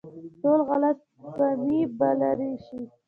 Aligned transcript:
ټولې 0.41 0.63
غلط 0.69 0.97
فهمۍ 1.33 1.79
به 1.97 2.09
لرې 2.21 2.51
شي. 2.65 2.79